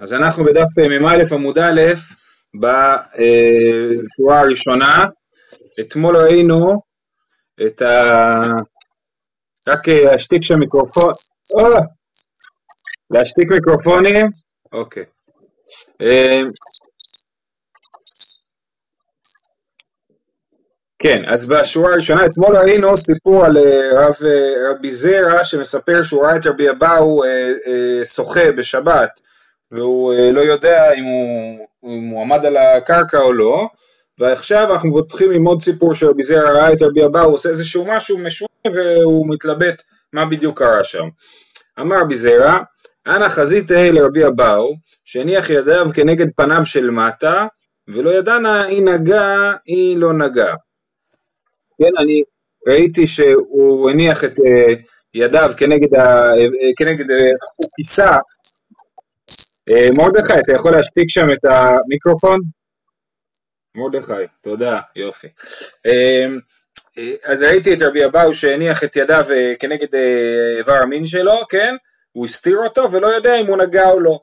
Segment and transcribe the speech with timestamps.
[0.00, 1.80] אז אנחנו בדף מ"א עמוד א'
[2.60, 5.04] בשורה הראשונה.
[5.80, 6.82] אתמול ראינו
[7.66, 8.42] את ה...
[9.68, 11.10] רק להשתיק שם מיקרופון...
[13.10, 14.26] להשתיק מיקרופונים.
[14.72, 15.04] אוקיי.
[20.98, 23.56] כן, אז בשורה הראשונה, אתמול ראינו סיפור על
[23.92, 24.14] רב,
[24.70, 27.22] רבי זרע שמספר שהוא ראה את רבי אבאו
[28.04, 29.20] שוחה בשבת
[29.72, 33.68] והוא לא יודע אם הוא, אם הוא עמד על הקרקע או לא
[34.18, 38.18] ועכשיו אנחנו פותחים עם עוד סיפור שרבי זרע ראה את רבי אבאו עושה איזשהו משהו
[38.18, 41.08] משונה והוא מתלבט מה בדיוק קרה שם.
[41.80, 42.56] אמר רבי זרע,
[43.06, 47.46] אנא חזית לרבי אבאו שהניח ידיו כנגד פניו של מטה
[47.88, 50.54] ולא ידענה היא נגע, היא לא נגע.
[51.78, 52.22] כן, אני
[52.68, 54.42] ראיתי שהוא הניח את uh,
[55.14, 56.36] ידיו כנגד, ה, uh,
[56.76, 57.14] כנגד uh,
[57.76, 58.16] כיסה.
[59.70, 62.38] Uh, מרדכי, אתה יכול להשתיק שם את המיקרופון?
[63.74, 65.26] מרדכי, תודה, יופי.
[65.26, 65.90] Uh,
[66.98, 69.26] uh, אז ראיתי את רבי אבאו שהניח את ידיו
[69.58, 69.94] כנגד
[70.58, 71.76] איבר המין שלו, כן?
[72.12, 74.20] הוא הסתיר אותו ולא יודע אם הוא נגע או לא.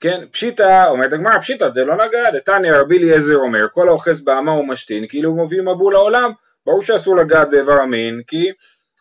[0.00, 4.52] כן, פשיטא, אומרת הגמרא, פשיטא, זה לא נגע, דתניא רבי אליעזר אומר, כל האוחז באמה
[4.52, 6.30] ומשתין, כאילו הוא מביא מבול לעולם,
[6.66, 8.52] ברור שאסור לגעת באיבר המין כי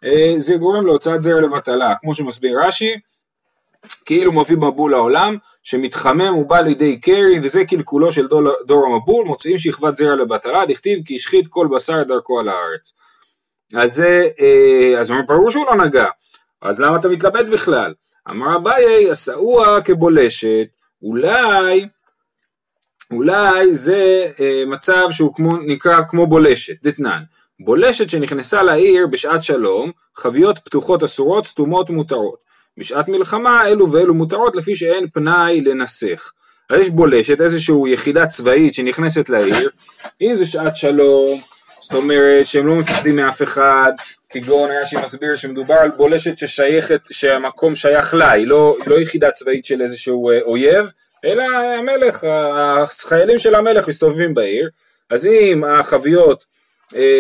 [0.06, 2.96] אה, זה גורם להוצאת זרע לבטלה, כמו שמסביר רש"י,
[4.06, 9.58] כאילו מביא מבול לעולם, שמתחמם ובא לידי קרי, וזה קלקולו של דור, דור המבול, מוציאים
[9.58, 12.94] שכבת זרע לבטלה, דכתיב כי השחית כל בשר דרכו על הארץ.
[13.76, 16.08] אז זה, אה, אז ברור שהוא לא נגע,
[16.62, 17.94] אז למה אתה מתלבט בכלל?
[18.30, 20.68] אמר אביי, עשאוה כבולשת,
[21.04, 21.88] אולי,
[23.12, 27.24] אולי זה אה, מצב שהוא כמו, נקרא כמו בולשת, דתנן.
[27.60, 32.45] בולשת שנכנסה לעיר בשעת שלום, חביות פתוחות אסורות, סתומות מותרות.
[32.78, 36.32] בשעת מלחמה אלו ואלו מותרות לפי שאין פנאי לנסך.
[36.70, 39.70] אז יש בולשת, איזושהי יחידה צבאית שנכנסת לעיר,
[40.22, 41.42] אם זה שעת שלום,
[41.82, 43.92] זאת אומרת שהם לא מפחדים מאף אחד,
[44.30, 49.32] כגון היה שמסביר שמדובר על בולשת ששייכת, שהמקום שייך לה, היא לא, היא לא יחידה
[49.32, 50.92] צבאית של איזשהו אה, אויב,
[51.26, 52.24] אלא המלך,
[52.54, 54.70] החיילים של המלך מסתובבים בעיר,
[55.10, 56.46] אז אם החביות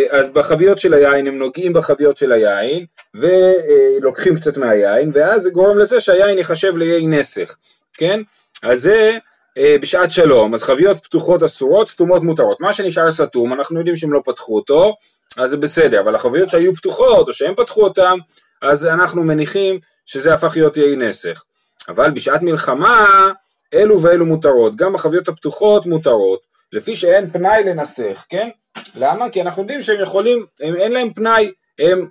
[0.09, 5.77] אז בחביות של היין הם נוגעים בחביות של היין ולוקחים קצת מהיין ואז זה גורם
[5.77, 7.55] לזה שהיין ייחשב ליין נסך,
[7.93, 8.21] כן?
[8.63, 9.17] אז זה
[9.57, 12.59] אה, בשעת שלום, אז חביות פתוחות אסורות, סתומות מותרות.
[12.59, 14.95] מה שנשאר סתום, אנחנו יודעים שהם לא פתחו אותו,
[15.37, 18.17] אז זה בסדר, אבל החביות שהיו פתוחות או שהם פתחו אותם,
[18.61, 21.43] אז אנחנו מניחים שזה הפך להיות יין נסך.
[21.89, 23.31] אבל בשעת מלחמה,
[23.73, 26.39] אלו ואלו מותרות, גם החביות הפתוחות מותרות,
[26.71, 28.49] לפי שאין פנאי לנסך, כן?
[28.95, 29.29] למה?
[29.29, 32.07] כי אנחנו יודעים שהם יכולים, הם, אין להם פנאי, הם,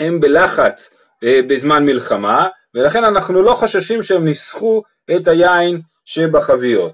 [0.00, 0.94] הם בלחץ
[1.24, 4.82] אה, בזמן מלחמה, ולכן אנחנו לא חששים שהם ניסחו
[5.16, 6.92] את היין שבחביות.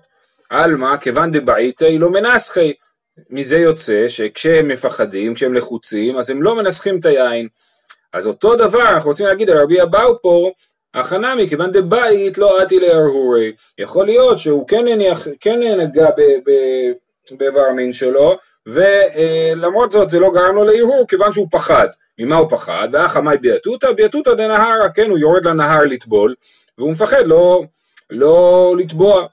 [0.51, 2.73] עלמא, כיוון דבעיתי לא מנסחי,
[3.31, 7.49] מזה יוצא שכשהם מפחדים, כשהם לחוצים, אז הם לא מנסחים את היין.
[8.13, 10.53] אז אותו דבר אנחנו רוצים להגיד על רבי אבאו פה,
[10.95, 13.53] הכנה מכיוון דבית לא עתי להרהורי.
[13.79, 16.09] יכול להיות שהוא כן, נניח, כן נגע
[17.31, 21.89] באיבר המין שלו, ולמרות זאת זה לא גרם לו להרהור כיוון שהוא פחד.
[22.19, 22.89] ממה הוא פחד?
[22.93, 26.35] ואחמי ביאתותא, ביאתותא דנהרה, כן, הוא יורד לנהר לטבול,
[26.79, 27.63] והוא מפחד לא,
[28.11, 29.27] לא לטבוע.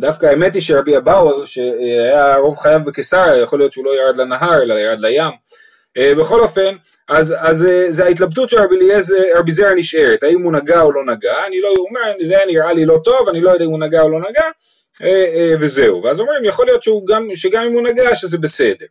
[0.00, 4.62] דווקא האמת היא שרבי אבאו, שהיה רוב חייו בקיסריה, יכול להיות שהוא לא ירד לנהר,
[4.62, 5.32] אלא ירד לים.
[5.98, 6.76] אה, בכל אופן,
[7.08, 8.58] אז, אז אה, זה ההתלבטות של
[9.34, 12.84] רבי, זרע נשארת, האם הוא נגע או לא נגע, אני לא אומר, זה נראה לי
[12.84, 14.44] לא טוב, אני לא יודע אם הוא נגע או לא נגע,
[15.02, 16.02] אה, וזהו.
[16.02, 18.86] ואז אומרים, יכול להיות גם, שגם אם הוא נגע, שזה בסדר.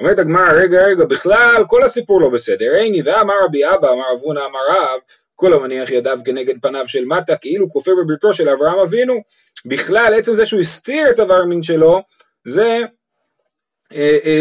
[0.00, 2.72] אומרת הגמרא, רגע, רגע, בכלל, כל הסיפור לא בסדר.
[2.72, 5.00] עיני ואמר רבי אבא, אמר אבונה, אמר רב,
[5.34, 9.22] כל המניח ידיו כנגד פניו של מטה, כאילו כופר בביתו של אברהם אבינו.
[9.64, 12.02] בכלל, עצם זה שהוא הסתיר את דבר מין שלו,
[12.46, 12.80] זה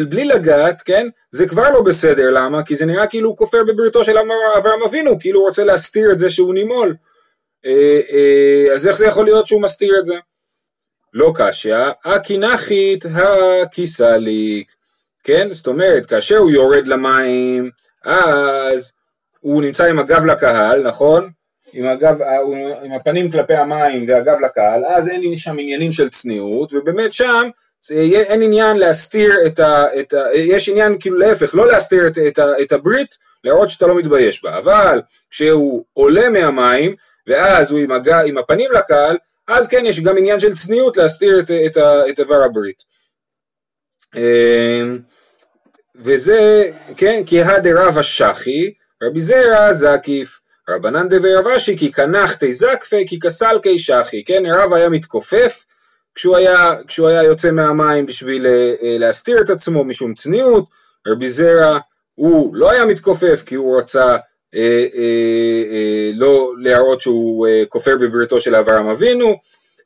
[0.10, 2.64] בלי לגעת, כן, זה כבר לא בסדר, למה?
[2.64, 4.18] כי זה נראה כאילו הוא כופר בבריתו של
[4.58, 6.96] אברהם אבינו, כאילו הוא רוצה להסתיר את זה שהוא נימול.
[7.66, 10.16] אה, אז איך זה יכול להיות שהוא מסתיר את זה?
[11.14, 14.72] לא קשיא, אקי נחית הכיסליק,
[15.24, 15.54] כן?
[15.54, 17.70] זאת אומרת, כאשר הוא יורד למים,
[18.06, 18.94] אז
[19.40, 21.30] הוא נמצא עם הגב לקהל, נכון?
[21.74, 22.18] עם, הגב,
[22.84, 27.50] עם הפנים כלפי המים והגב לקהל, אז אין שם עניינים של צניעות, ובאמת שם
[27.92, 29.86] אין עניין להסתיר את ה...
[30.00, 33.98] את ה יש עניין כאילו להפך, לא להסתיר את, את, את הברית, להראות שאתה לא
[33.98, 36.96] מתבייש בה, אבל כשהוא עולה מהמים,
[37.28, 38.10] ואז הוא עם, הג...
[38.10, 41.78] עם הפנים לקהל, אז כן יש גם עניין של צניעות להסתיר את, את,
[42.10, 42.84] את איבר הברית.
[44.16, 45.00] אמ,
[45.96, 50.40] וזה, כן, כי הדרב השחי, רבי זרע זקיף,
[50.70, 55.66] רבנן דבי רבשי כי קנחתי זקפי כי כסלקי שחי, כן, רב היה מתכופף
[56.16, 60.66] כשהוא היה, כשהוא היה יוצא מהמים בשביל אה, אה, להסתיר את עצמו משום צניעות,
[61.08, 61.80] רבי זרע
[62.16, 64.18] הוא לא היה מתכופף כי הוא רצה
[64.56, 69.36] אה, אה, אה, לא להראות שהוא אה, כופר בבריתו של אברהם אבינו,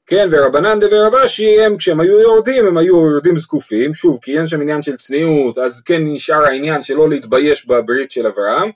[0.08, 4.48] כן, ורבנן דבי רבשי הם כשהם היו יורדים הם היו יורדים זקופים, שוב כי אין
[4.48, 8.70] שם עניין של צניעות אז כן נשאר העניין שלא להתבייש בברית של אברהם,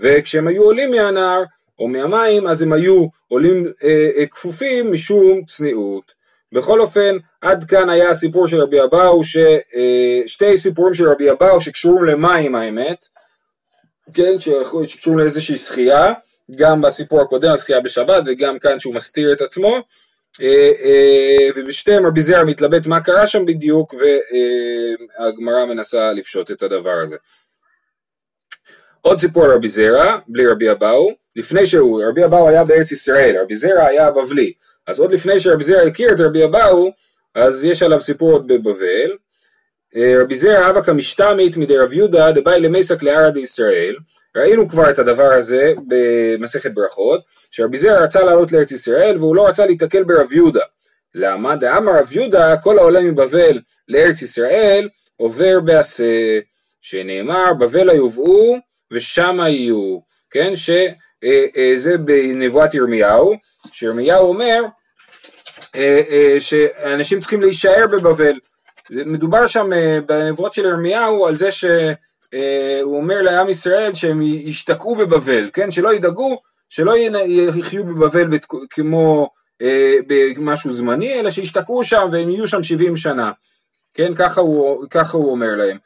[0.00, 1.42] וכשהם היו עולים מהנהר
[1.78, 6.17] או מהמים אז הם היו עולים אה, אה, כפופים משום צניעות.
[6.52, 11.30] בכל אופן, עד כאן היה הסיפור של רבי אבאו, ש, אה, שתי סיפורים של רבי
[11.30, 13.04] אבאו שקשורים למים האמת,
[14.14, 14.40] כן,
[14.84, 16.12] שקשורים לאיזושהי שחייה,
[16.56, 19.76] גם בסיפור הקודם, השחייה בשבת, וגם כאן שהוא מסתיר את עצמו,
[20.42, 26.98] אה, אה, ובשתיהם רבי זרע מתלבט מה קרה שם בדיוק, והגמרא מנסה לפשוט את הדבר
[27.02, 27.16] הזה.
[29.00, 33.56] עוד סיפור רבי זרע, בלי רבי אבאו, לפני שהוא, רבי אבאו היה בארץ ישראל, רבי
[33.56, 34.52] זרע היה בבלי,
[34.88, 36.90] אז עוד לפני שרבי זרע הכיר את רבי אבאו,
[37.34, 39.16] אז יש עליו סיפור עוד בבבל.
[39.96, 43.96] אה, רבי זרע אבא כמשתמית מדי רב יהודה דבאי למסק לערד ישראל.
[44.36, 47.20] ראינו כבר את הדבר הזה במסכת ברכות,
[47.50, 50.64] שרבי זרע רצה לעלות לארץ ישראל והוא לא רצה להתקל ברב יהודה.
[51.14, 51.56] למה?
[51.56, 56.38] דאמר רב יהודה כל העולה מבבל לארץ ישראל עובר בעשה,
[56.80, 58.56] שנאמר בבל היובאו
[58.92, 59.98] ושמה יהיו,
[60.30, 60.56] כן?
[60.56, 60.90] שזה
[61.24, 63.34] אה, אה, בנבואת ירמיהו,
[63.72, 64.62] שירמיהו אומר
[66.38, 68.38] שאנשים צריכים להישאר בבבל.
[68.90, 75.50] מדובר שם אה, בנבואות של ירמיהו על זה שהוא אומר לעם ישראל שהם ישתקעו בבבל,
[75.52, 75.70] כן?
[75.70, 76.36] שלא ידאגו,
[76.68, 76.94] שלא
[77.56, 78.38] יחיו בבבל
[78.70, 79.30] כמו
[80.06, 83.32] במשהו זמני, אלא שישתקעו שם והם יהיו שם 70 שנה.
[83.94, 84.14] כן?
[84.14, 85.78] ככה הוא, ככה הוא אומר להם.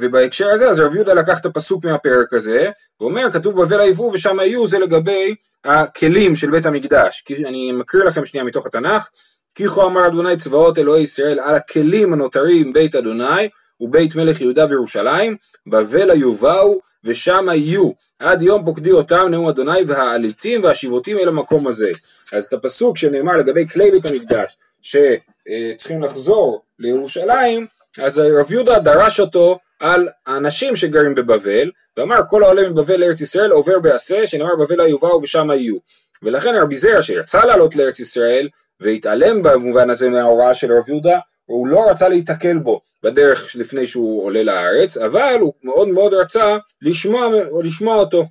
[0.00, 2.70] ובהקשר הזה אז רב יהודה לקח את הפסוק מהפרק הזה,
[3.00, 5.34] ואומר כתוב בבל היבוא ושם היו זה לגבי
[5.64, 9.08] הכלים של בית המקדש, כי אני מקריא לכם שנייה מתוך התנ"ך,
[9.54, 13.48] כי כה אמר אדוני צבאות אלוהי ישראל על הכלים הנותרים בית אדוני
[13.80, 20.64] ובית מלך יהודה וירושלים, בבל היובאו ושם יהיו, עד יום פוקדי אותם נאום אדוני והעליתים
[20.64, 21.90] והשיבותים אל המקום הזה.
[22.32, 27.66] אז את הפסוק שנאמר לגבי כלי בית המקדש שצריכים לחזור לירושלים,
[28.02, 33.50] אז רב יהודה דרש אותו על האנשים שגרים בבבל, ואמר כל העולה מבבל לארץ ישראל
[33.50, 35.76] עובר בעשה, שנאמר בבל היובאו ושם יהיו.
[36.22, 38.48] ולכן רבי זרע שיצא לעלות לארץ ישראל,
[38.80, 44.24] והתעלם במובן הזה מההוראה של רב יהודה, הוא לא רצה להיתקל בו בדרך לפני שהוא
[44.24, 47.28] עולה לארץ, אבל הוא מאוד מאוד רצה לשמוע,
[47.64, 48.26] לשמוע אותו.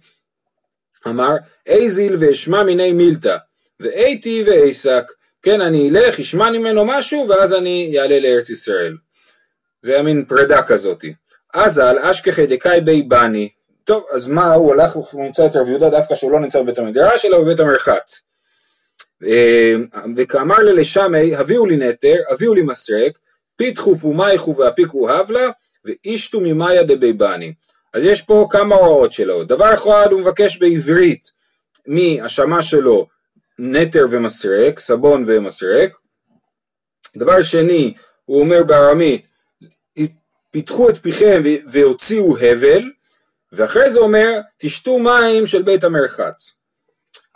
[1.08, 1.36] אמר,
[1.66, 3.36] איזיל ואשמע מיני מילתא,
[3.80, 5.04] ואיתי ואיסק,
[5.42, 8.98] כן אני אלך, אשמע ממנו משהו, ואז אני אעלה לארץ ישראל.
[9.82, 11.14] זה היה מין פרידה כזאתי.
[11.66, 13.50] אזל אשכחי דקאי בי בני.
[13.84, 17.26] טוב, אז מה, הוא הלך ונמצא את רב יהודה דווקא שהוא לא נמצא בבית המדרש,
[17.26, 18.22] אלא בבית המרחץ.
[19.26, 19.74] אה,
[20.16, 23.18] וכאמר ללשמי, הביאו לי נטר, הביאו לי מסרק,
[23.56, 25.50] פיתחו פומייכו ואפיקו הבלה,
[25.86, 27.54] ואישתו ממאיה דבי בני.
[27.94, 29.44] אז יש פה כמה הוראות שלו.
[29.44, 31.32] דבר אחד הוא מבקש בעברית
[31.88, 33.08] מהשמה שלו
[33.60, 35.98] נטר ומסרק, סבון ומסרק.
[37.18, 37.94] דבר שני,
[38.26, 39.28] הוא אומר בארמית,
[40.58, 42.84] פיתחו את פיכם והוציאו הבל,
[43.54, 46.52] ואחרי זה אומר, תשתו מים של בית המרחץ.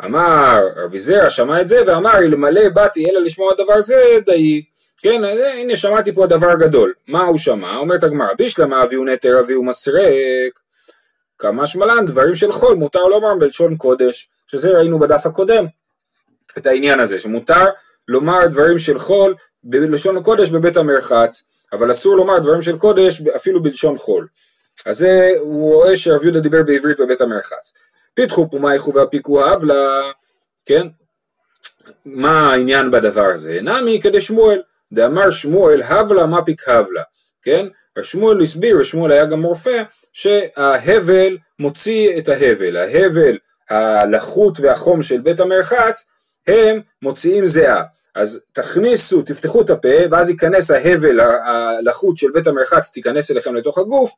[0.06, 3.96] אמר רבי זרע שמע את זה ואמר אלמלא באתי אלא לשמוע דבר זה
[4.26, 4.62] די.
[4.98, 5.22] כן
[5.54, 6.94] הנה שמעתי פה דבר גדול.
[7.08, 7.78] מה הוא שמע?
[7.78, 10.60] אומרת הגמרא בישלמה אביהו נטר אביהו מסרק.
[11.40, 15.66] כמה שמלן דברים של חול מותר לומר בלשון קודש שזה ראינו בדף הקודם
[16.58, 17.66] את העניין הזה שמותר
[18.08, 23.64] לומר דברים של חול בלשון הקודש בבית המרחץ אבל אסור לומר דברים של קודש אפילו
[23.64, 24.28] בלשון חול.
[24.86, 27.74] אז זה, הוא רואה שרב יהודה דיבר בעברית בבית המרחץ.
[28.14, 30.02] פיתחו פומייכו והפיקו הבלה,
[30.66, 30.88] כן?
[32.06, 33.60] מה העניין בדבר הזה?
[33.62, 34.62] נמי כדשמואל,
[34.94, 37.02] דאמר שמואל הבלה מה פיק הבלה,
[37.44, 37.68] כן?
[37.98, 43.38] השמואל הסביר, ושמואל היה גם רופא, שההבל מוציא את ההבל, ההבל,
[43.70, 46.06] הלחות והחום של בית המרחץ,
[46.48, 47.84] הם מוציאים זיעה.
[48.16, 53.78] אז תכניסו, תפתחו את הפה, ואז ייכנס ההבל, הלחות של בית המרחץ, תיכנס אליכם לתוך
[53.78, 54.12] הגוף,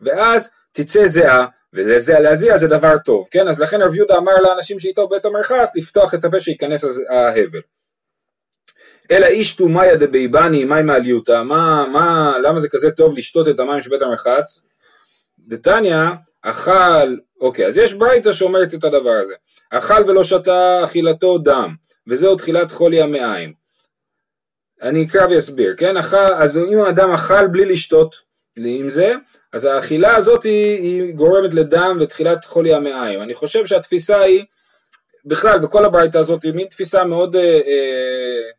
[0.00, 3.48] ואז תצא זיעה, ולהזיע זה דבר טוב, כן?
[3.48, 7.60] אז לכן רב יהודה אמר לאנשים שאיתו בית המרחץ, לפתוח את הפה שייכנס ההבל.
[9.10, 13.82] אלא איש תומיה דבייבני, מים מעליותא, מה, מה, למה זה כזה טוב לשתות את המים
[13.82, 14.62] של בית המרחץ?
[15.50, 15.96] דתניא,
[16.42, 19.34] אכל, אוקיי, אז יש ברייתא שאומרת את הדבר הזה.
[19.70, 21.74] אכל ולא שתה אכילתו דם,
[22.08, 23.52] וזהו תחילת חולי המעיים.
[24.82, 25.96] אני אקרא ואסביר, כן?
[25.96, 28.16] אכל, אז אם האדם אכל בלי לשתות
[28.56, 29.14] עם זה,
[29.52, 33.22] אז האכילה הזאת היא, היא גורמת לדם ותחילת חולי המעיים.
[33.22, 34.44] אני חושב שהתפיסה היא
[35.24, 38.50] בכלל בכל הברייתא הזאת היא מין תפיסה מאוד אה, אה,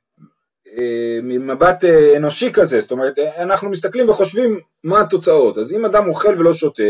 [1.24, 6.36] ממבט אה, אנושי כזה, זאת אומרת אנחנו מסתכלים וחושבים מה התוצאות, אז אם אדם אוכל
[6.38, 6.84] ולא שותה,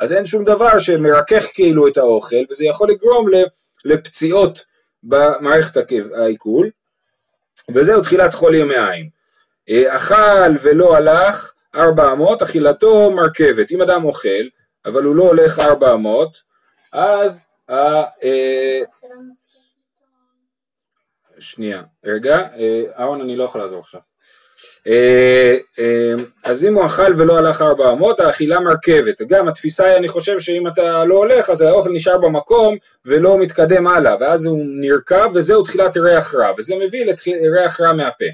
[0.00, 3.26] אז אין שום דבר שמרכך כאילו את האוכל, וזה יכול לגרום
[3.84, 4.64] לפציעות
[5.02, 5.76] במערכת
[6.14, 6.70] העיכול,
[7.74, 9.08] וזהו תחילת חול ימי עין.
[9.70, 13.70] אה, אכל ולא הלך ארבע אמות, אכילתו מרכבת.
[13.70, 14.44] אם אדם אוכל,
[14.86, 16.36] אבל הוא לא הולך ארבע אמות,
[16.92, 17.40] אז...
[21.44, 22.46] אה, שנייה, רגע,
[22.98, 24.00] אהרון אני לא יכול לעזור עכשיו.
[24.86, 25.54] אה,
[26.44, 29.22] אז אם הוא אכל ולא הלך ארבע אמות, האכילה מרכבת.
[29.22, 33.86] גם התפיסה היא, אני חושב שאם אתה לא הולך, אז האוכל נשאר במקום ולא מתקדם
[33.86, 38.24] הלאה, ואז הוא נרקב וזהו תחילת ריח רע, וזה מביא לריח רע מהפה.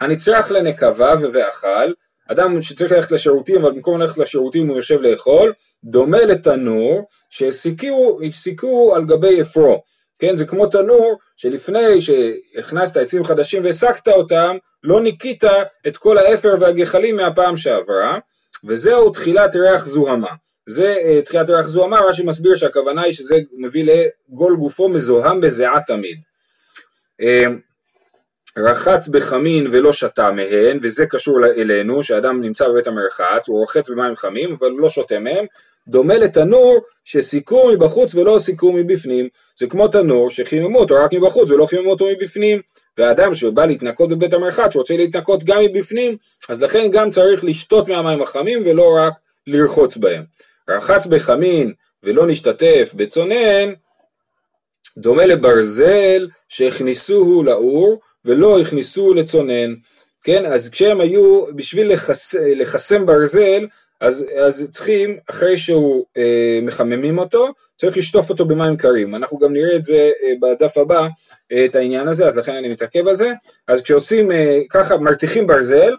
[0.00, 1.92] הנצרך לנקבה ואכל,
[2.28, 5.52] אדם שצריך ללכת לשירותים, אבל במקום ללכת לשירותים הוא יושב לאכול,
[5.84, 9.82] דומה לתנור שהסיקו על גבי אפרו.
[10.22, 15.44] כן, זה כמו תנור שלפני שהכנסת עצים חדשים והסקת אותם, לא ניקית
[15.86, 18.18] את כל האפר והגחלים מהפעם שעברה,
[18.64, 20.30] וזהו תחילת ריח זוהמה.
[20.68, 25.80] זה uh, תחילת ריח זוהמה, רש"י מסביר שהכוונה היא שזה מביא לגול גופו מזוהם בזיעה
[25.86, 26.18] תמיד.
[27.22, 27.24] Uh,
[28.58, 34.16] רחץ בחמין ולא שתה מהן, וזה קשור אלינו, שאדם נמצא בבית המרחץ, הוא רוחץ במים
[34.16, 35.44] חמים, אבל לא שותה מהם,
[35.88, 39.28] דומה לתנור שסיכו מבחוץ ולא סיכו מבפנים.
[39.58, 42.60] זה כמו תנור שחיממו אותו רק מבחוץ ולא חיממו אותו מבפנים.
[42.98, 46.16] והאדם שבא להתנקות בבית המרחץ, רוצה להתנקות גם מבפנים,
[46.48, 49.12] אז לכן גם צריך לשתות מהמים החמים ולא רק
[49.46, 50.24] לרחוץ בהם.
[50.70, 51.72] רחץ בחמין
[52.02, 53.72] ולא נשתתף בצונן,
[54.98, 59.74] דומה לברזל שהכניסוהו לאור ולא הכניסו לצונן,
[60.24, 63.66] כן, אז כשהם היו, בשביל לחס, לחסם ברזל,
[64.02, 69.14] אז, אז צריכים, אחרי שהוא אה, מחממים אותו, צריך לשטוף אותו במים קרים.
[69.14, 71.08] אנחנו גם נראה את זה אה, בדף הבא,
[71.52, 73.32] אה, את העניין הזה, אז לכן אני מתעכב על זה.
[73.68, 75.96] אז כשעושים אה, ככה, מרתיחים ברזל,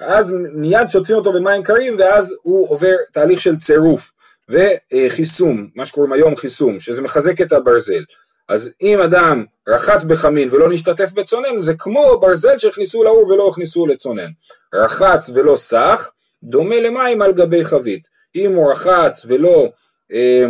[0.00, 4.12] אז מיד שוטפים אותו במים קרים, ואז הוא עובר תהליך של צירוף
[4.48, 8.02] וחיסום, מה שקוראים היום חיסום, שזה מחזק את הברזל.
[8.48, 13.86] אז אם אדם רחץ בחמין ולא נשתתף בצונן, זה כמו ברזל שהכניסו לאור ולא הכניסו
[13.86, 14.30] לצונן.
[14.74, 16.10] רחץ ולא סח,
[16.46, 18.08] דומה למים על גבי חבית.
[18.34, 19.68] אם הוא רחץ ולא,
[20.12, 20.46] אה,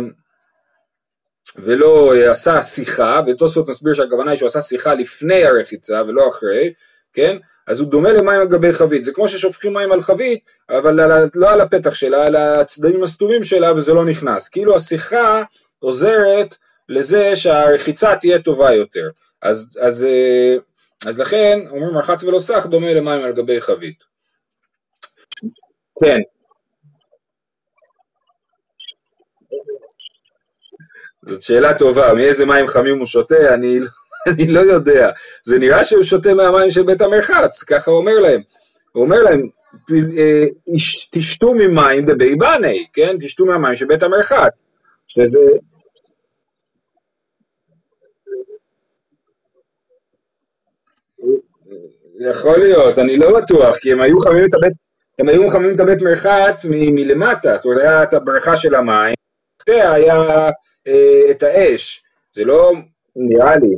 [1.55, 6.73] ולא אה, עשה שיחה, ותוספות מסביר שהכוונה היא שהוא עשה שיחה לפני הרחיצה ולא אחרי,
[7.13, 7.37] כן?
[7.67, 9.03] אז הוא דומה למים על גבי חבית.
[9.03, 10.99] זה כמו ששופכים מים על חבית, אבל
[11.35, 14.49] לא על הפתח שלה, על הצדדים הסתומים שלה וזה לא נכנס.
[14.49, 15.43] כאילו השיחה
[15.79, 16.55] עוזרת
[16.89, 19.09] לזה שהרחיצה תהיה טובה יותר.
[19.41, 20.55] אז, אז, אה,
[21.09, 24.16] אז לכן אומרים מרחץ ולא סח דומה למים על גבי חבית.
[26.03, 26.19] כן.
[31.27, 33.79] זאת שאלה טובה, מאיזה מים חמים הוא שותה, אני,
[34.29, 35.09] אני לא יודע.
[35.43, 38.41] זה נראה שהוא שותה מהמים של בית המרחץ, ככה הוא אומר להם.
[38.91, 39.49] הוא אומר להם,
[40.17, 40.43] אה,
[41.11, 43.15] תשתו ממים דבי בני, כן?
[43.19, 44.53] תשתו מהמים של בית המרחץ.
[45.07, 45.39] שזה...
[52.29, 54.73] יכול להיות, אני לא בטוח, כי הם היו חמים את הבית,
[55.19, 59.13] הם היו מחממים את הבית מרחץ מ- מלמטה, זאת אומרת היה את הברכה של המים,
[59.67, 60.49] היה
[60.87, 62.73] אה, את האש, זה לא
[63.15, 63.75] נראה לי.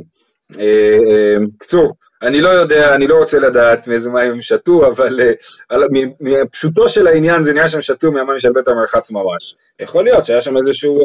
[0.58, 5.20] אה, אה, קצור, אני לא יודע, אני לא רוצה לדעת מאיזה מים הם שתו, אבל
[5.20, 5.78] אה,
[6.20, 9.56] מפשוטו של העניין זה נראה שהם שתו מהמים של בית המרחץ ממש.
[9.80, 11.00] יכול להיות שהיה שם איזשהו...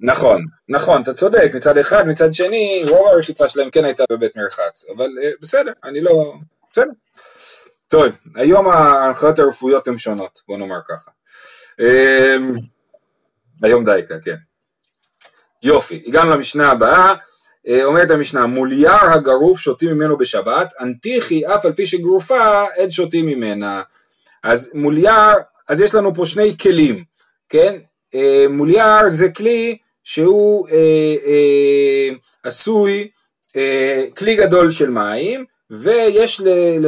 [0.00, 4.84] נכון, נכון, אתה צודק, מצד אחד, מצד שני, רוב הרחיצה שלהם כן הייתה בבית מרחץ,
[4.96, 6.34] אבל אה, בסדר, אני לא...
[6.70, 6.90] בסדר.
[7.88, 11.10] טוב, היום ההנחיות הרפואיות הן שונות, בוא נאמר ככה.
[11.80, 12.36] אה,
[13.62, 14.36] היום דייקה, כן.
[15.62, 17.14] יופי, הגענו למשנה הבאה,
[17.68, 22.90] אה, אומרת המשנה, מול יער הגרוף שותים ממנו בשבת, אנטיחי אף על פי שגרופה עד
[22.90, 23.82] שותים ממנה.
[24.42, 25.36] אז מול יער,
[25.68, 27.04] אז יש לנו פה שני כלים,
[27.48, 27.78] כן?
[28.50, 29.78] מול יער זה כלי
[30.08, 32.08] שהוא אה, אה,
[32.42, 33.08] עשוי
[33.56, 36.40] אה, כלי גדול של מים ויש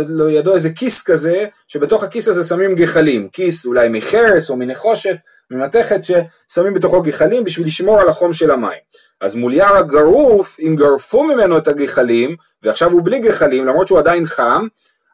[0.09, 5.17] לידו איזה כיס כזה שבתוך הכיס הזה שמים גחלים, כיס אולי מחרס או מנחושת,
[5.51, 8.81] ממתכת ששמים בתוכו גחלים בשביל לשמור על החום של המים.
[9.21, 13.99] אז מול יער הגרוף, אם גרפו ממנו את הגחלים ועכשיו הוא בלי גחלים למרות שהוא
[13.99, 14.67] עדיין חם,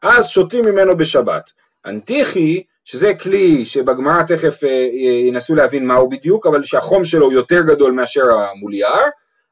[0.03, 1.51] אז שותים ממנו בשבת.
[1.87, 7.63] אנטיחי שזה כלי שבגמרא תכף אה, אה, ינסו להבין מהו בדיוק, אבל שהחום שלו יותר
[7.63, 9.03] גדול מאשר המוליאר,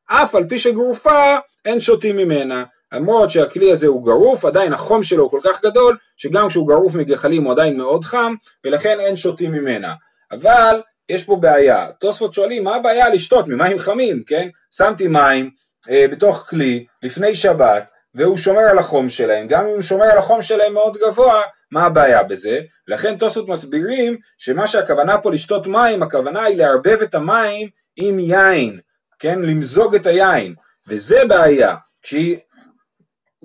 [0.07, 2.65] אף על פי שגרופה אין שותים ממנה.
[2.93, 7.45] למרות שהכלי הזה הוא גרוף, עדיין החום שלו כל כך גדול, שגם כשהוא גרוף מגחלים
[7.45, 9.95] הוא עדיין מאוד חם, ולכן אין שותים ממנה.
[10.33, 14.49] אבל יש פה בעיה, תוספות שואלים מה הבעיה לשתות ממים חמים, כן?
[14.71, 15.51] שמתי מים
[15.91, 20.19] אה, בתוך כלי לפני שבת, והוא שומר על החום שלהם, גם אם הוא שומר על
[20.19, 22.61] החום שלהם מאוד גבוה, מה הבעיה בזה?
[22.89, 28.81] לכן תוספות מסבירים שמה שהכוונה פה לשתות מים, הכוונה היא לערבב את המים עם יין,
[29.19, 29.43] כן?
[29.43, 30.55] למזוג את היין,
[30.89, 32.37] וזה בעיה, שהיא,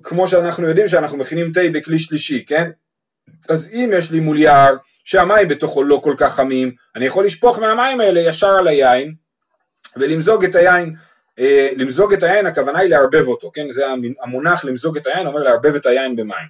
[0.03, 2.69] כמו שאנחנו יודעים שאנחנו מכינים תה בכלי שלישי, כן?
[3.49, 7.59] אז אם יש לי מול יער שהמים בתוכו לא כל כך חמים, אני יכול לשפוך
[7.59, 9.13] מהמים האלה ישר על היין
[9.97, 10.95] ולמזוג את היין,
[11.39, 13.73] אה, למזוג את היין הכוונה היא לערבב אותו, כן?
[13.73, 13.83] זה
[14.21, 16.47] המונח למזוג את היין אומר לערבב את היין במים.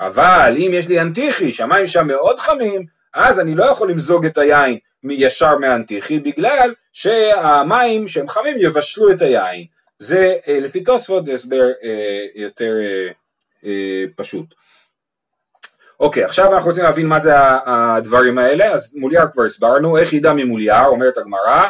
[0.00, 4.38] אבל אם יש לי אנטיחי שהמים שם מאוד חמים, אז אני לא יכול למזוג את
[4.38, 4.78] היין
[5.10, 9.64] ישר מהאנטיחי בגלל שהמים שהם חמים יבשלו את היין.
[9.98, 12.74] זה אה, לפי תוספות זה הסבר אה, יותר
[14.16, 14.46] פשוט.
[16.00, 17.32] אוקיי, עכשיו אנחנו רוצים להבין מה זה
[17.66, 21.68] הדברים האלה, אז מוליאר כבר הסברנו, איך ידע ממוליאר, אומרת הגמרא,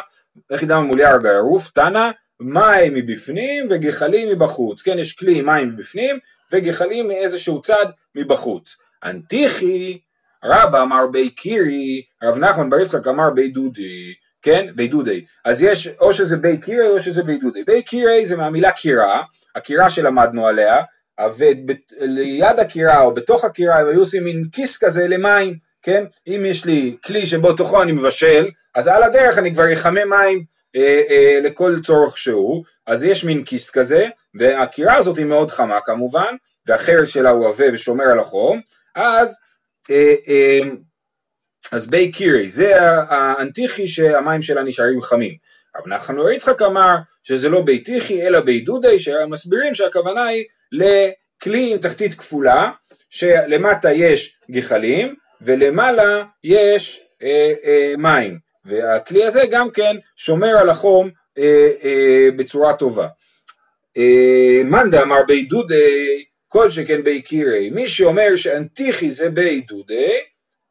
[0.49, 6.19] איך ידע ממוליאר גרוף, תנא, מים מבפנים וגחלים מבחוץ, כן, יש כלי מים מבפנים
[6.51, 7.85] וגחלים מאיזשהו צד
[8.15, 8.75] מבחוץ.
[9.05, 9.99] אנטיחי,
[10.45, 15.25] רבא אמר בי קירי, רב נחמן בר יצחק אמר בי דודי, כן, בי דודי.
[15.45, 17.63] אז יש, או שזה בי קירי או שזה בי דודי.
[17.63, 19.23] בי קירי זה מהמילה קירה,
[19.55, 20.81] הקירה שלמדנו עליה,
[21.37, 26.03] וליד הקירה או בתוך הקירה הם היו עושים מין כיס כזה למים, כן?
[26.27, 28.45] אם יש לי כלי שבו תוכו אני מבשל,
[28.75, 30.43] אז על הדרך אני כבר אחמם מים
[30.75, 34.07] אה, אה, לכל צורך שהוא, אז יש מין כיס כזה,
[34.39, 36.35] והקירה הזאת היא מאוד חמה כמובן,
[36.67, 38.61] והחרס שלה הוא עבה ושומר על החום,
[38.95, 39.37] אז
[39.91, 40.59] אה, אה,
[41.71, 42.73] אז בי קירי, זה
[43.09, 45.33] האנטיחי שהמים שלה נשארים חמים.
[45.77, 51.71] רב נחמן יצחק אמר שזה לא בי טיחי אלא בי דודי, שמסבירים שהכוונה היא לכלי
[51.71, 52.71] עם תחתית כפולה,
[53.09, 61.09] שלמטה יש גחלים ולמעלה יש אה, אה, מים, והכלי הזה גם כן שומר על החום
[61.37, 63.07] אה, אה, בצורה טובה.
[63.97, 70.11] אה, מאן דאמר בי דודי כל שכן בי קירי, מי שאומר שאנטיחי זה בי דודי,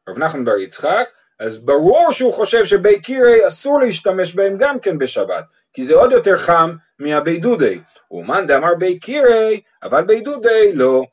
[0.09, 4.97] רב נחמן בר יצחק, אז ברור שהוא חושב שבי קירי אסור להשתמש בהם גם כן
[4.97, 7.79] בשבת, כי זה עוד יותר חם מהבי דודי.
[8.11, 11.03] ומאן דאמר בי קירי, אבל בי דודי לא.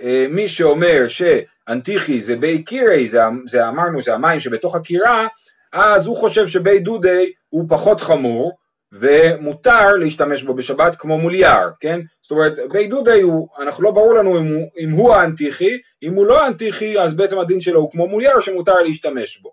[0.00, 5.26] אה, מי שאומר שאנטיחי זה בי קירי, זה, זה אמרנו זה המים שבתוך הקירה,
[5.72, 8.52] אז הוא חושב שבי דודי הוא פחות חמור,
[8.92, 12.00] ומותר להשתמש בו בשבת כמו מול יער, כן?
[12.22, 16.14] זאת אומרת, בי דודי הוא, אנחנו לא ברור לנו אם הוא, אם הוא האנטיחי, אם
[16.14, 19.52] הוא לא האנטיחי אז בעצם הדין שלו הוא כמו מול יער שמותר להשתמש בו.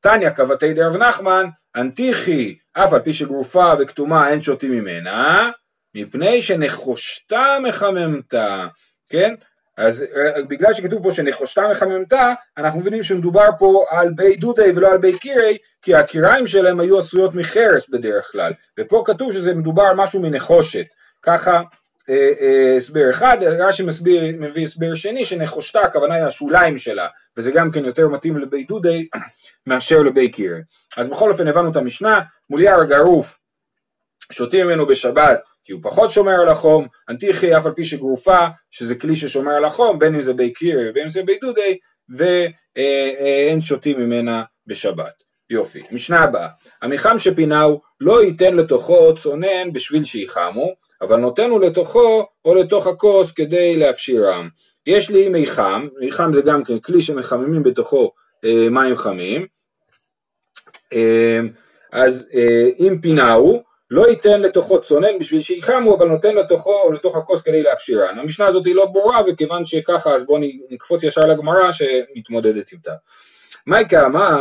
[0.00, 5.50] תניא קבתי דרב נחמן, אנטיחי, אף על פי שגרופה וכתומה אין שותים ממנה,
[5.94, 8.66] מפני שנחושתה מחממתה,
[9.10, 9.34] כן?
[9.76, 14.92] אז אה, בגלל שכתוב פה שנחושתה מחממתה, אנחנו מבינים שמדובר פה על בי דודי ולא
[14.92, 19.82] על בי קירי, כי הקיריים שלהם היו עשויות מחרס בדרך כלל, ופה כתוב שזה מדובר
[19.82, 20.86] על משהו מנחושת,
[21.22, 21.62] ככה
[22.08, 27.50] אה, אה, הסבר אחד, רש"י מסביר, מביא הסבר שני שנחושתה הכוונה היא השוליים שלה, וזה
[27.50, 29.08] גם כן יותר מתאים לבי דודי
[29.66, 30.60] מאשר לבי קירי.
[30.96, 33.38] אז בכל אופן הבנו את המשנה, מול יער גרוף
[34.32, 38.94] שותים ממנו בשבת כי הוא פחות שומר על החום, אנטיחי אף על פי שגרופה, שזה
[38.94, 43.60] כלי ששומר על החום, בין אם זה בי קירי ובין אם זה בי דודי, ואין
[43.60, 45.26] שותים ממנה בשבת.
[45.50, 45.82] יופי.
[45.92, 46.48] משנה הבאה,
[46.82, 53.76] המיחם שפינהו לא ייתן לתוכו צונן בשביל שיחמו, אבל נותנו לתוכו או לתוך הכוס כדי
[53.76, 54.48] להפשירם.
[54.86, 58.12] יש לי מיחם, מיחם זה גם כן כלי שמחממים בתוכו
[58.44, 59.46] אה, מים חמים,
[60.92, 61.40] אה,
[61.92, 67.16] אז אה, אם פינהו, לא ייתן לתוכו צונן בשביל שיחמו, אבל נותן לתוכו או לתוך
[67.16, 68.18] הכוס כדי להפשירן.
[68.18, 72.92] המשנה הזאת היא לא ברורה, וכיוון שככה אז בואו נקפוץ ישר לגמרא שמתמודדת איתה.
[73.66, 74.36] מייקה אמר,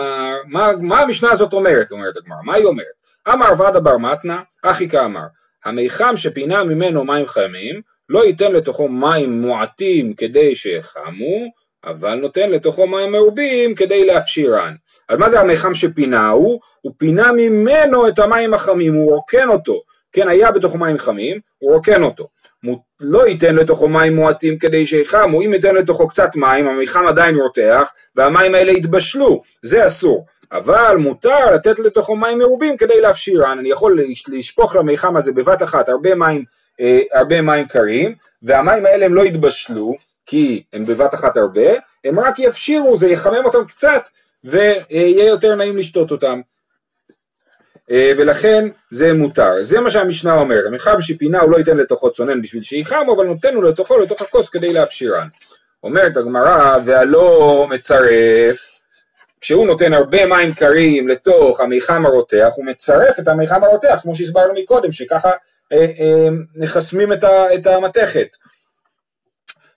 [0.46, 2.94] מה, מה המשנה הזאת אומרת, אומרת הגמרא, מה היא אומרת?
[3.34, 5.26] אמר ועדה בר מתנה, אחי כאמר,
[5.66, 11.52] המיחם שפינה ממנו מים חמים, לא ייתן לתוכו מים מועטים כדי שיחמו,
[11.86, 14.76] אבל נותן לתוכו מים מרובים כדי להפשירן.
[15.10, 16.30] אז מה זה המיחם שפינה?
[16.30, 19.82] הוא, הוא פינה ממנו את המים החמים, הוא רוקן אותו.
[20.12, 22.28] כן, היה בתוכו מים חמים, הוא רוקן אותו.
[23.00, 27.94] לא ייתן לתוכו מים מועטים כדי שיחמו, אם ייתן לתוכו קצת מים, המיחם עדיין רותח,
[28.16, 30.26] והמים האלה יתבשלו, זה אסור.
[30.52, 35.90] אבל מותר לתת לתוכו מים מרובים כדי להפשירן, אני יכול לשפוך למיחם הזה בבת אחת
[35.90, 36.44] הרבה מים,
[36.82, 39.96] אה, הרבה מים קרים, והמים האלה הם לא יתבשלו,
[40.26, 41.72] כי הם בבת אחת הרבה,
[42.06, 44.10] הם רק יפשירו, זה יחמם אותם קצת,
[44.44, 46.42] ויהיה יותר נעים לשתות אותם.
[47.92, 49.54] אה, ולכן זה מותר.
[49.62, 53.54] זה מה שהמשנה אומרת, המחם שפינה הוא לא ייתן לתוכו צונן בשביל שיחמו, אבל נותן
[53.54, 55.28] לו לתוכו לתוך הכוס כדי להפשירן.
[55.84, 58.80] אומרת הגמרא, והלא מצרף,
[59.42, 64.54] כשהוא נותן הרבה מים קרים לתוך המיחם הרותח, הוא מצרף את המיחם הרותח, כמו שהסברנו
[64.54, 65.32] מקודם, שככה
[65.74, 68.28] אה, אה, מחסמים את, את המתכת.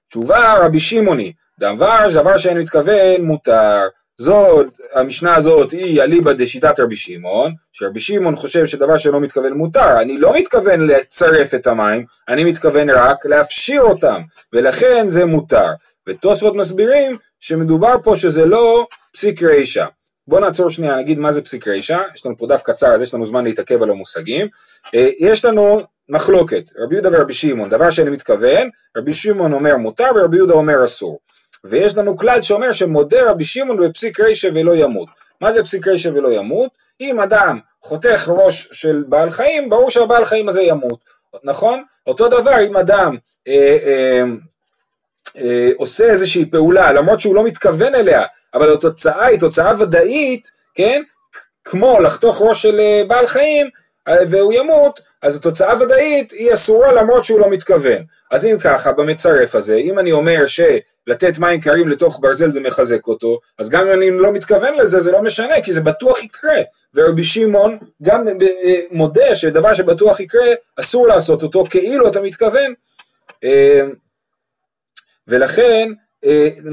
[0.08, 3.80] תשובה רבי שמעוני, דבר דבר שאין מתכוון מותר,
[4.20, 10.00] זאת, המשנה הזאת היא אליבא דשיטת רבי שמעון, שרבי שמעון חושב שדבר שלא מתכוון מותר,
[10.00, 15.68] אני לא מתכוון לצרף את המים, אני מתכוון רק להפשיר אותם, ולכן זה מותר.
[16.08, 19.86] ותוספות מסבירים שמדובר פה שזה לא פסיק רישא.
[20.28, 23.14] בואו נעצור שנייה, נגיד מה זה פסיק רישא, יש לנו פה דף קצר אז יש
[23.14, 24.48] לנו זמן להתעכב על המושגים.
[24.94, 30.10] אה, יש לנו מחלוקת, רבי יהודה ורבי שמעון, דבר שאני מתכוון, רבי שמעון אומר מותר
[30.16, 31.18] ורבי יהודה אומר אסור.
[31.64, 35.08] ויש לנו כלל שאומר שמודה רבי שמעון בפסיק רישא ולא ימות.
[35.40, 36.70] מה זה פסיק רישא ולא ימות?
[37.00, 40.98] אם אדם חותך ראש של בעל חיים, ברור שהבעל חיים הזה ימות,
[41.44, 41.82] נכון?
[42.06, 43.16] אותו דבר אם אדם
[43.48, 44.22] אה, אה,
[45.36, 48.22] אה, עושה איזושהי פעולה, למרות שהוא לא מתכוון אליה,
[48.54, 51.02] אבל התוצאה היא תוצאה ודאית, כן?
[51.64, 53.68] כמו לחתוך ראש של אה, בעל חיים
[54.08, 58.02] אה, והוא ימות, אז התוצאה ודאית היא אסורה למרות שהוא לא מתכוון.
[58.30, 63.06] אז אם ככה, במצרף הזה, אם אני אומר שלתת מים קרים לתוך ברזל זה מחזק
[63.06, 66.58] אותו, אז גם אם אני לא מתכוון לזה, זה לא משנה, כי זה בטוח יקרה.
[66.94, 72.74] ורבי שמעון גם אה, מודה שדבר שבטוח יקרה, אסור לעשות אותו כאילו אתה מתכוון.
[73.44, 73.82] אה,
[75.28, 75.92] ולכן,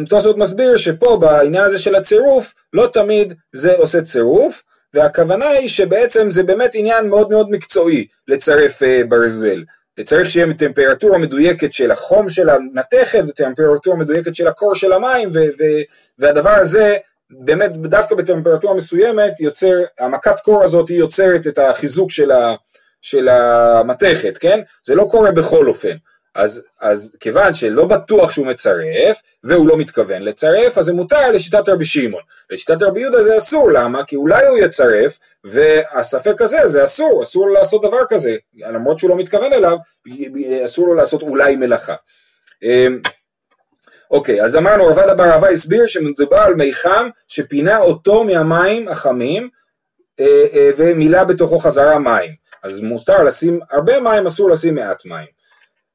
[0.09, 4.63] תוספות מסביר שפה בעניין הזה של הצירוף, לא תמיד זה עושה צירוף,
[4.95, 9.63] והכוונה היא שבעצם זה באמת עניין מאוד מאוד מקצועי לצרף אה, ברזל.
[10.05, 15.49] צריך שיהיה טמפרטורה מדויקת של החום של המתכת וטמפרטורה מדויקת של הקור של המים ו-
[15.59, 15.81] ו-
[16.19, 16.97] והדבר הזה
[17.29, 22.55] באמת דווקא בטמפרטורה מסוימת יוצר, המכת קור הזאת היא יוצרת את החיזוק של, ה-
[23.01, 24.59] של המתכת, כן?
[24.85, 25.95] זה לא קורה בכל אופן.
[26.35, 31.69] אז, אז כיוון שלא בטוח שהוא מצרף, והוא לא מתכוון לצרף, אז זה מותר לשיטת
[31.69, 32.21] רבי שמעון.
[32.49, 34.03] לשיטת רבי יהודה זה אסור, למה?
[34.03, 39.09] כי אולי הוא יצרף, והספק הזה זה אסור, אסור לו לעשות דבר כזה, למרות שהוא
[39.09, 39.77] לא מתכוון אליו,
[40.65, 41.95] אסור לו לעשות אולי מלאכה.
[42.63, 42.99] אמ,
[44.11, 49.49] אוקיי, אז אמרנו רבד אבר רבא הסביר שמדובר על מי חם שפינה אותו מהמים החמים
[50.19, 52.31] אה, אה, ומילא בתוכו חזרה מים.
[52.63, 55.34] אז מותר לשים הרבה מים, אסור לשים מעט מים.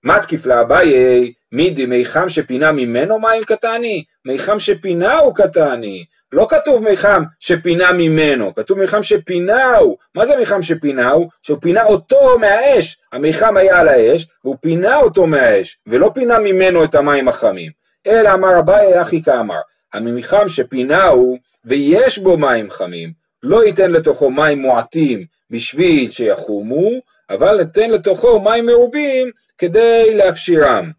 [0.05, 4.05] מתקיף לאביי, מידי מיחם שפינה ממנו מים קטני?
[4.25, 6.05] מיחם שפינהו קטני.
[6.33, 9.97] לא כתוב מיחם שפינה ממנו, כתוב מיחם שפינהו.
[10.15, 11.27] מה זה מיחם שפינהו?
[11.43, 12.97] שהוא פינה אותו מהאש.
[13.13, 17.71] המיחם היה על האש, והוא פינה אותו מהאש, ולא פינה ממנו את המים החמים.
[18.07, 19.61] אלא אמר אביי אחי כאמר,
[19.93, 26.91] הממיחם שפינהו ויש בו מים חמים, לא ייתן לתוכו מים מועטים בשביל שיחומו,
[27.31, 30.91] אבל ניתן לתוכו מים מרובים כדי להפשירם,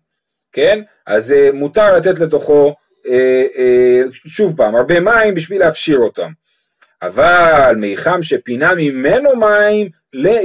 [0.51, 0.81] כן?
[1.07, 6.31] אז uh, מותר לתת לתוכו, uh, uh, שוב פעם, הרבה מים בשביל להפשיר אותם.
[7.01, 9.89] אבל מיחם שפינה ממנו מים,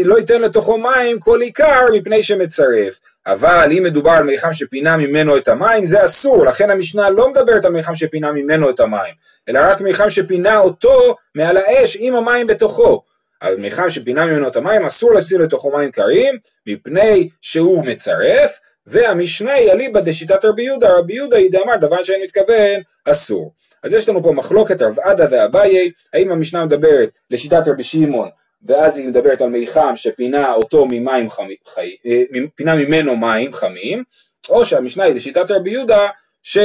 [0.04, 3.00] לא ייתן לתוכו מים כל עיקר מפני שמצרף.
[3.26, 7.64] אבל אם מדובר על מיחם שפינה ממנו את המים, זה אסור, לכן המשנה לא מדברת
[7.64, 9.14] על מיחם שפינה ממנו את המים,
[9.48, 13.02] אלא רק מיחם שפינה אותו מעל האש עם המים בתוכו.
[13.40, 16.34] על מיכל שפינה ממנו את המים אסור לשים לתוכו מים קרים
[16.66, 22.22] מפני שהוא מצרף והמשנה היא אליבא דשיטת רבי יהודה, רבי יהודה היא דאמר דבר שאין
[22.22, 23.52] מתכוון אסור.
[23.82, 28.28] אז יש לנו פה מחלוקת רב עדה ואביי, האם המשנה מדברת לשיטת רבי שמעון
[28.66, 32.22] ואז היא מדברת על מיחם שפינה אותו ממים חמי, חי, אה,
[32.54, 34.04] פינה ממנו מים חמים,
[34.48, 36.08] או שהמשנה היא לשיטת רבי יהודה
[36.42, 36.58] ש...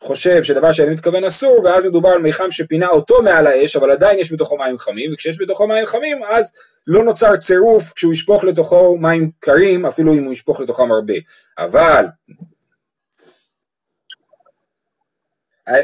[0.00, 4.18] חושב שדבר שאני מתכוון אסור, ואז מדובר על מיחם שפינה אותו מעל האש, אבל עדיין
[4.18, 6.52] יש בתוכו מים חמים, וכשיש בתוכו מים חמים, אז
[6.86, 11.14] לא נוצר צירוף כשהוא ישפוך לתוכו מים קרים, אפילו אם הוא ישפוך לתוכם הרבה.
[11.58, 12.06] אבל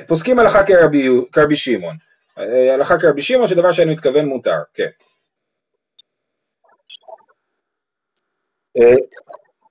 [0.07, 1.96] פוסקים הלכה כרבי, כרבי שמעון.
[2.75, 4.88] הלכה כרבי שמעון שדבר שאני מתכוון מותר, כן.
[8.81, 8.94] אה,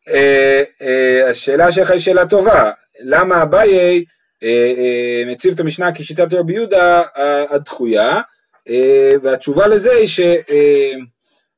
[0.08, 4.00] אה, אה, השאלה שלך היא שאלה טובה, למה אביי אה, אה,
[5.28, 7.02] מציב את המשנה כשיטת רבי יהודה
[7.50, 8.22] הדחויה,
[8.70, 10.20] אה, והתשובה לזה היא ש...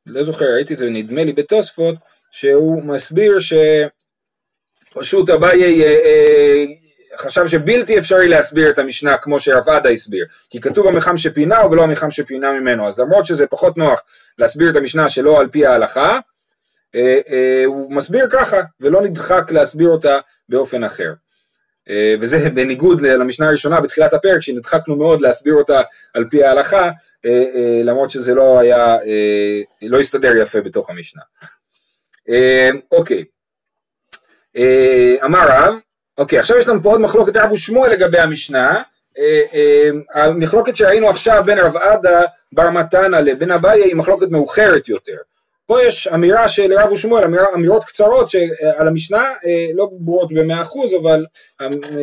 [0.05, 1.95] לא זוכר, ראיתי את זה, נדמה לי בתוספות,
[2.31, 3.37] שהוא מסביר
[4.91, 5.83] שפשוט אביי
[7.17, 11.83] חשב שבלתי אפשרי להסביר את המשנה כמו שרב עדה הסביר, כי כתוב המחם שפינהו ולא
[11.83, 14.01] המחם שפינה ממנו, אז למרות שזה פחות נוח
[14.37, 16.19] להסביר את המשנה שלא על פי ההלכה,
[17.65, 20.19] הוא מסביר ככה ולא נדחק להסביר אותה
[20.49, 21.13] באופן אחר.
[21.89, 25.81] אה, וזה בניגוד למשנה הראשונה בתחילת הפרק שנדחקנו מאוד להסביר אותה
[26.13, 26.89] על פי ההלכה
[27.25, 28.97] אה, אה, למרות שזה לא היה,
[29.81, 31.21] לא הסתדר יפה בתוך המשנה.
[32.91, 33.23] אוקיי,
[35.25, 35.75] אמר רב,
[36.17, 38.81] אוקיי עכשיו יש לנו פה עוד מחלוקת רב ושמואל לגבי המשנה.
[40.13, 45.17] המחלוקת שראינו עכשיו בין רב עדה בר מתנה לבין אביי היא מחלוקת מאוחרת יותר
[45.65, 48.31] פה יש אמירה של רב ושמואל, אמיר, אמירות קצרות
[48.77, 51.25] על המשנה, אה, לא ברורות במאה אחוז, אבל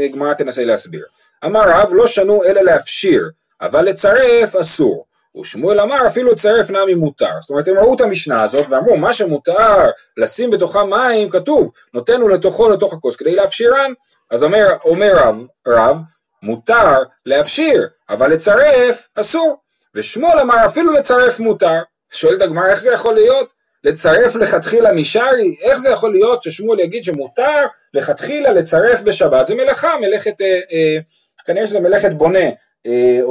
[0.04, 1.04] הגמרא תנסה להסביר.
[1.44, 5.04] אמר רב, לא שנו אלא להפשיר, אבל לצרף אסור.
[5.40, 7.32] ושמואל אמר אפילו לצרף נמי מותר.
[7.40, 12.28] זאת אומרת הם ראו את המשנה הזאת ואמרו מה שמותר לשים בתוכה מים כתוב נותנו
[12.28, 13.92] לתוכו לתוך הכוס כדי להפשירן
[14.30, 15.98] אז אומר, אומר רב, רב
[16.42, 19.56] מותר להפשיר אבל לצרף אסור
[19.94, 23.60] ושמואל אמר אפילו לצרף מותר שואלת הגמרא איך זה יכול להיות?
[23.84, 25.56] לצרף לכתחילה משרי?
[25.62, 29.46] איך זה יכול להיות ששמואל יגיד שמותר לכתחילה לצרף בשבת?
[29.46, 30.98] זה מלאכה, מלאכת, אה, אה,
[31.46, 32.48] כנראה שזה מלאכת בונה
[32.86, 33.30] אה, או,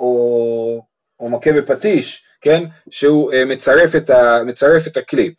[0.00, 0.84] או,
[1.20, 2.64] או מכה בפטיש, כן?
[2.90, 5.34] שהוא אה, מצרף, את ה, מצרף את הכלי.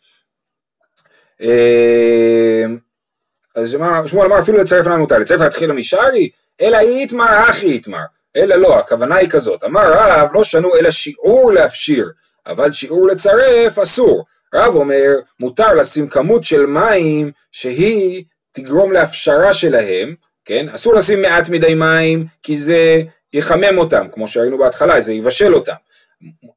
[1.42, 2.64] אה,
[3.54, 6.30] אז שמואל אמר אפילו לצרף לנו מותר, לצרף לכתחילה משרי?
[6.60, 8.04] אלא איתמר אחי איתמר.
[8.36, 12.10] אלא לא, הכוונה היא כזאת, אמר רב לא שנו אלא שיעור להפשיר,
[12.46, 14.24] אבל שיעור לצרף אסור.
[14.54, 20.68] רב אומר, מותר לשים כמות של מים שהיא תגרום להפשרה שלהם, כן?
[20.68, 23.02] אסור לשים מעט מדי מים כי זה
[23.32, 25.72] יחמם אותם, כמו שראינו בהתחלה, זה יבשל אותם.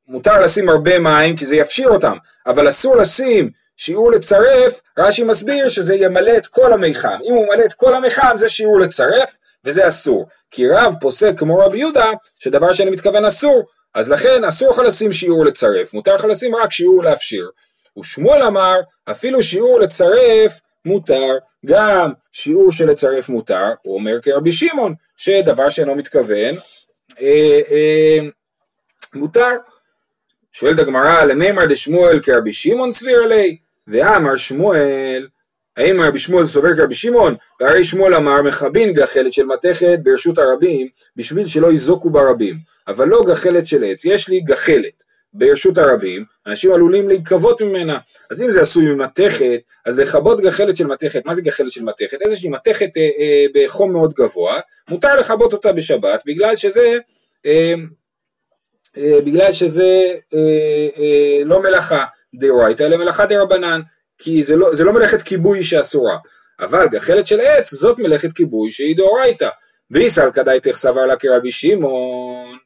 [0.08, 5.70] מותר לשים הרבה מים כי זה יפשיר אותם, אבל אסור לשים שיעור לצרף, רש"י מסביר
[5.70, 7.18] שזה ימלא את כל המיחם.
[7.24, 10.28] אם הוא מלא את כל המיחם זה שיעור לצרף וזה אסור.
[10.52, 13.64] כי רב פוסק כמו רבי יהודה, שדבר שאני מתכוון אסור,
[13.98, 17.50] אז לכן אסור לך לשים שיעור לצרף, מותר לך לשים רק שיעור להפשיר.
[18.00, 18.80] ושמואל אמר,
[19.12, 25.96] אפילו שיעור לצרף מותר, גם שיעור של לצרף מותר, הוא אומר כרבי שמעון, שדבר שאינו
[25.96, 26.56] מתכוון,
[27.22, 28.20] אה, אה,
[29.14, 29.52] מותר.
[30.52, 33.58] שואלת הגמרא, למימר דשמואל כרבי שמעון סביר עלי?
[33.88, 35.28] ואמר שמואל,
[35.78, 37.36] האם רבי שמואל סובר כרבי שמעון?
[37.60, 43.24] והרי שמואל אמר מכבין גחלת של מתכת ברשות הרבים בשביל שלא יזוקו ברבים אבל לא
[43.28, 45.08] גחלת של עץ, יש לי גחלת.
[45.34, 47.98] ברשות הרבים, אנשים עלולים להיקוות ממנה,
[48.32, 52.22] אז אם זה עשוי ממתכת, אז לכבות גחלת של מתכת, מה זה גחלת של מתכת?
[52.22, 56.98] איזושהי מתכת אה, אה, בחום מאוד גבוה, מותר לכבות אותה בשבת, בגלל שזה,
[57.46, 57.74] אה,
[58.98, 62.06] אה, בגלל שזה אה, אה, לא מלאכה
[62.40, 63.82] דאורייתא, אלא מלאכה דרבנן,
[64.18, 66.18] כי זה לא, זה לא מלאכת כיבוי שאסורה,
[66.60, 69.50] אבל גחלת של עץ זאת מלאכת כיבוי שהיא דאורייתא,
[69.92, 72.58] ואיסר כדאי תחסבר לה כרבי שמעון,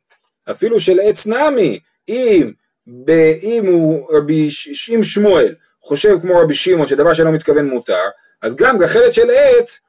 [0.52, 2.52] אפילו של עץ נמי, אם,
[2.88, 3.10] ב,
[3.42, 4.50] אם הוא רבי,
[4.96, 8.04] אם שמואל חושב כמו רבי שמעון שדבר שלא מתכוון מותר,
[8.42, 9.80] אז גם גחלת של עץ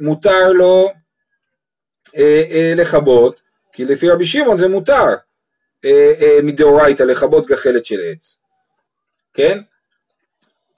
[0.00, 0.92] מותר לו
[2.16, 3.40] אה, אה, לכבות,
[3.72, 5.14] כי לפי רבי שמעון זה מותר
[5.84, 8.40] אה, אה, מדאורייתא לכבות גחלת של עץ,
[9.34, 9.60] כן?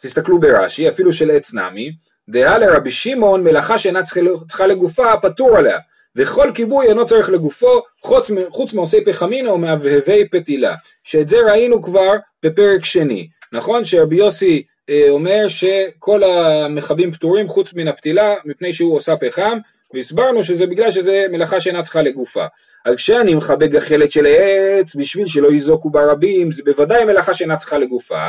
[0.01, 1.93] תסתכלו ברש"י, אפילו של עץ נמי,
[2.29, 4.01] דעה לרבי שמעון מלאכה שאינה
[4.49, 5.79] צריכה לגופה פטור עליה,
[6.17, 11.83] וכל כיבוי אינו צריך לגופו חוץ, חוץ מעושי פחמינה או מהבהבי פתילה, שאת זה ראינו
[11.83, 13.85] כבר בפרק שני, נכון?
[13.85, 19.59] שרבי יוסי אה, אומר שכל המכבים פטורים חוץ מן הפתילה מפני שהוא עושה פחם,
[19.95, 22.45] והסברנו שזה בגלל שזה מלאכה שאינה צריכה לגופה.
[22.85, 27.79] אז כשאני מכבה גחלת של עץ בשביל שלא יזוקו ברבים, זה בוודאי מלאכה שאינה צריכה
[27.79, 28.29] לגופה,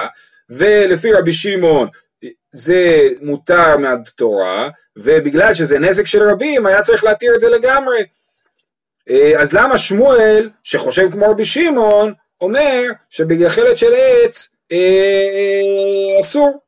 [0.49, 1.87] ולפי רבי שמעון
[2.51, 8.03] זה מותר מהתורה, ובגלל שזה נזק של רבים, היה צריך להתיר את זה לגמרי.
[9.09, 16.59] אה, אז למה שמואל, שחושב כמו רבי שמעון, אומר שבגחלת של עץ אה, אה, אסור?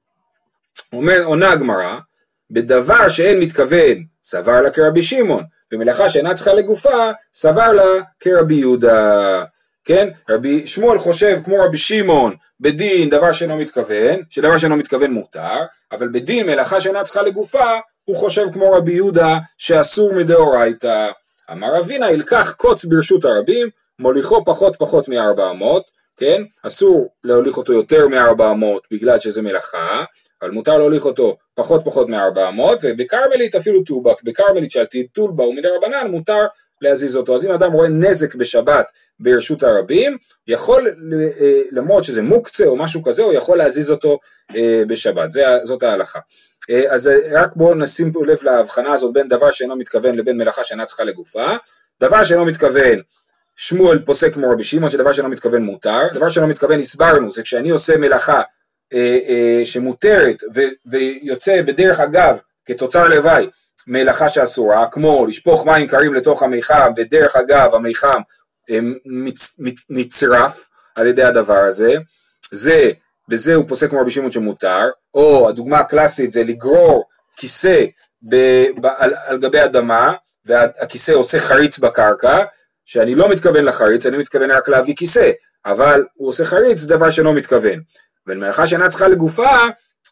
[0.93, 1.97] אומר, עונה הגמרא,
[2.51, 9.43] בדבר שאין מתכוון, סבר לה כרבי שמעון, במלאכה שאינה צריכה לגופה, סבר לה כרבי יהודה.
[9.85, 10.09] כן?
[10.29, 15.59] רבי שמואל חושב כמו רבי שמעון בדין דבר שאינו מתכוון, שדבר שאינו מתכוון מותר,
[15.91, 21.09] אבל בדין מלאכה שאינה צריכה לגופה, הוא חושב כמו רבי יהודה שאסור מדאורייתא.
[21.51, 23.69] אמר אבינה ילקח קוץ ברשות הרבים,
[23.99, 25.63] מוליכו פחות פחות מ-400,
[26.17, 26.43] כן?
[26.63, 30.03] אסור להוליך אותו יותר מ-400 בגלל שזה מלאכה,
[30.41, 36.07] אבל מותר להוליך אותו פחות פחות מ-400, ובכרמלית אפילו טובק, בכרמלית שעל טיטול בה ומדרבנן
[36.11, 36.45] מותר
[36.83, 37.35] להזיז אותו.
[37.35, 38.85] אז אם אדם רואה נזק בשבת
[39.19, 40.17] ברשות הרבים,
[40.47, 44.19] יכול, אה, למרות שזה מוקצה או משהו כזה, הוא יכול להזיז אותו
[44.55, 46.19] אה, בשבת, זה, זאת ההלכה.
[46.69, 50.85] אה, אז רק בואו נשים לב להבחנה הזאת בין דבר שאינו מתכוון לבין מלאכה שאינה
[50.85, 51.55] צריכה לגופה.
[52.01, 52.99] דבר שאינו מתכוון,
[53.55, 55.99] שמואל פוסק כמו רבי שמעון, שדבר שאינו מתכוון מותר.
[56.13, 58.41] דבר שאינו מתכוון, הסברנו, זה כשאני עושה מלאכה
[59.63, 60.43] שמותרת
[60.85, 63.47] ויוצא בדרך אגב כתוצר לוואי
[63.87, 68.21] מלאכה שאסורה, כמו לשפוך מים קרים לתוך המיחם, ודרך אגב המיחם
[69.05, 69.55] מצ,
[69.89, 71.93] נצרף על ידי הדבר הזה,
[72.51, 72.91] זה,
[73.29, 77.03] בזה הוא פוסק כמו רבי שמעון שמותר, או הדוגמה הקלאסית זה לגרור
[77.37, 77.85] כיסא
[78.29, 78.35] ב,
[78.81, 80.13] ב, על, על גבי אדמה,
[80.45, 82.43] והכיסא עושה חריץ בקרקע,
[82.85, 85.31] שאני לא מתכוון לחריץ, אני מתכוון רק להביא כיסא,
[85.65, 87.79] אבל הוא עושה חריץ, דבר שלא מתכוון.
[88.27, 89.49] ולמלאכה שאינה צריכה לגופה,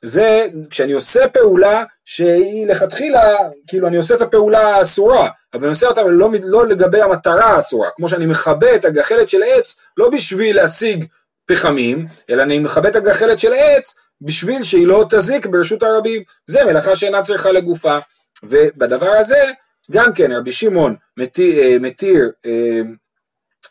[0.04, 3.38] זה כשאני עושה פעולה שהיא לכתחילה,
[3.68, 7.90] כאילו אני עושה את הפעולה האסורה, אבל אני עושה אותה לא, לא לגבי המטרה האסורה,
[7.96, 11.06] כמו שאני מכבה את הגחלת של עץ לא בשביל להשיג
[11.46, 16.66] פחמים, אלא אני מכבה את הגחלת של עץ בשביל שהיא לא תזיק ברשות הרבים, זה
[16.66, 17.98] מלאכה שאינה צריכה לגופה,
[18.44, 19.52] ובדבר הזה
[19.92, 22.82] גם כן רבי שמעון מתיר, אה, מתיר אה,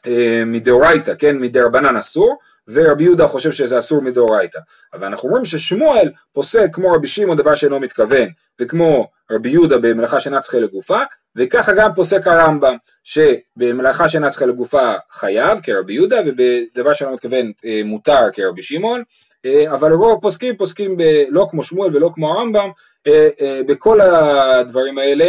[0.07, 2.39] אה, מדאורייתא, כן, מדרבנן אסור,
[2.73, 4.59] ורבי יהודה חושב שזה אסור מדאורייתא.
[4.95, 8.29] אבל אנחנו אומרים ששמואל פוסק כמו רבי שמעון דבר שאינו מתכוון,
[8.61, 10.99] וכמו רבי יהודה במלאכה שאינה צריכה לגופה,
[11.37, 17.81] וככה גם פוסק הרמב"ם, שבמלאכה שאינה צריכה לגופה חייב כרבי יהודה, ובדבר שאינו מתכוון אה,
[17.85, 19.03] מותר כרבי שמעון,
[19.47, 22.71] אה, אבל רוב הפוסקים פוסקים ב, לא כמו שמואל ולא כמו הרמב"ם,
[23.07, 25.27] אה, בכל הדברים האלה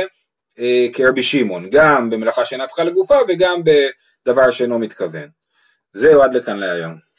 [0.93, 5.27] כרבי שמעון, גם במלאכה שאינה צריכה לגופה וגם בדבר שאינו מתכוון.
[5.93, 7.10] זהו עד לכאן להיום.